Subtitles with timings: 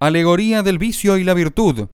[0.00, 1.88] Alegoría del vicio y la virtud.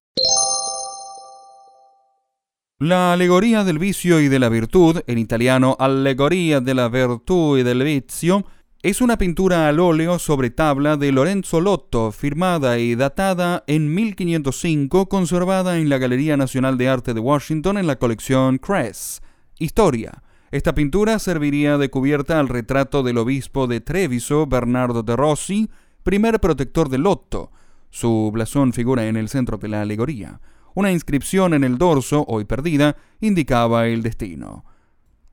[2.77, 7.81] La alegoría del vicio y de la virtud, en italiano Allegoria della virtù e del
[7.83, 8.45] vizio,
[8.83, 15.09] es una pintura al óleo sobre tabla de Lorenzo Lotto, firmada y datada en 1505,
[15.09, 19.23] conservada en la Galería Nacional de Arte de Washington en la colección Cress.
[19.57, 20.21] Historia.
[20.51, 25.71] Esta pintura serviría de cubierta al retrato del obispo de Treviso, Bernardo de Rossi,
[26.03, 27.49] primer protector de Lotto,
[27.95, 30.41] su blasón figura en el centro de la alegoría.
[30.73, 34.65] Una inscripción en el dorso, hoy perdida, indicaba el destino.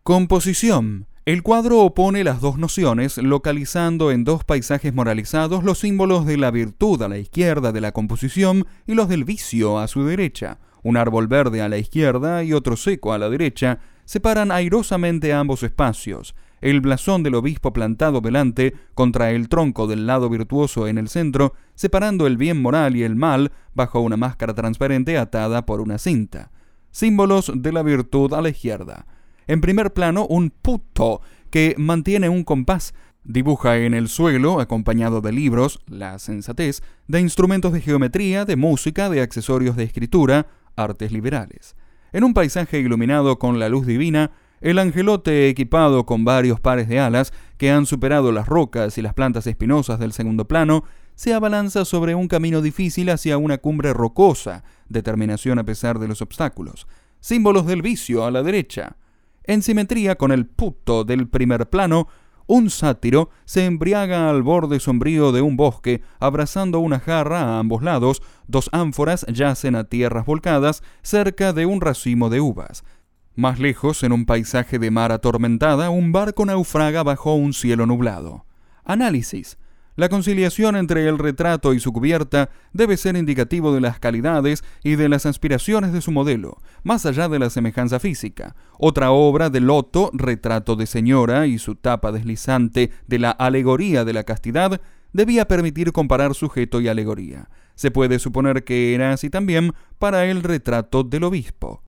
[0.04, 1.08] Composición.
[1.24, 6.52] El cuadro opone las dos nociones, localizando en dos paisajes moralizados los símbolos de la
[6.52, 10.60] virtud a la izquierda de la composición y los del vicio a su derecha.
[10.84, 15.64] Un árbol verde a la izquierda y otro seco a la derecha separan airosamente ambos
[15.64, 21.08] espacios el blasón del obispo plantado delante contra el tronco del lado virtuoso en el
[21.08, 25.98] centro, separando el bien moral y el mal bajo una máscara transparente atada por una
[25.98, 26.50] cinta.
[26.90, 29.06] Símbolos de la virtud a la izquierda.
[29.46, 32.94] En primer plano, un puto que mantiene un compás,
[33.24, 39.10] dibuja en el suelo, acompañado de libros, la sensatez, de instrumentos de geometría, de música,
[39.10, 41.76] de accesorios de escritura, artes liberales.
[42.12, 44.30] En un paisaje iluminado con la luz divina,
[44.62, 49.12] el angelote equipado con varios pares de alas que han superado las rocas y las
[49.12, 50.84] plantas espinosas del segundo plano,
[51.16, 56.22] se abalanza sobre un camino difícil hacia una cumbre rocosa, determinación a pesar de los
[56.22, 56.86] obstáculos,
[57.20, 58.96] símbolos del vicio a la derecha.
[59.44, 62.06] En simetría con el puto del primer plano,
[62.46, 67.82] un sátiro se embriaga al borde sombrío de un bosque, abrazando una jarra a ambos
[67.82, 72.84] lados, dos ánforas yacen a tierras volcadas cerca de un racimo de uvas.
[73.34, 78.44] Más lejos, en un paisaje de mar atormentada, un barco naufraga bajo un cielo nublado.
[78.84, 79.56] Análisis.
[79.96, 84.96] La conciliación entre el retrato y su cubierta debe ser indicativo de las calidades y
[84.96, 88.54] de las aspiraciones de su modelo, más allá de la semejanza física.
[88.78, 94.12] Otra obra de Loto, Retrato de Señora, y su tapa deslizante de la Alegoría de
[94.12, 94.80] la Castidad,
[95.12, 97.48] debía permitir comparar sujeto y alegoría.
[97.74, 101.82] Se puede suponer que era así también para el retrato del obispo.